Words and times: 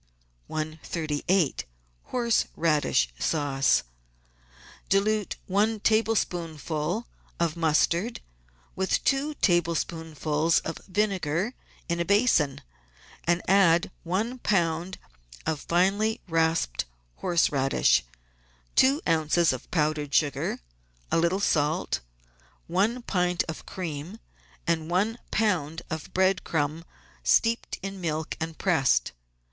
138— 0.49 1.65
HORSE 2.05 2.45
RADISH 2.55 3.09
SAUCE 3.19 3.83
Dilute 4.89 5.35
one 5.45 5.79
tablespoonful 5.79 7.05
of 7.39 7.55
mustard 7.55 8.19
with 8.75 9.03
two 9.03 9.35
tablespoonfuls 9.35 10.57
of 10.61 10.79
vinegar 10.87 11.53
in 11.87 11.99
a 11.99 12.05
basin, 12.05 12.61
and 13.25 13.43
add 13.47 13.91
one 14.01 14.39
lb. 14.39 14.95
of 15.45 15.59
finely 15.59 16.19
rasped 16.27 16.85
horse 17.17 17.51
radish, 17.51 18.03
two 18.75 19.01
oz. 19.05 19.53
of 19.53 19.69
powdered 19.69 20.15
sugar, 20.15 20.61
a 21.11 21.19
little 21.19 21.39
salt, 21.39 21.99
one 22.65 23.03
pint 23.03 23.43
of 23.47 23.67
cream, 23.67 24.17
and 24.65 24.89
one 24.89 25.19
lb. 25.31 25.79
of 25.91 26.11
bread 26.11 26.43
crumb 26.43 26.83
steeped 27.23 27.77
in 27.83 28.01
milk 28.01 28.35
and 28.39 28.57
pressed. 28.57 29.11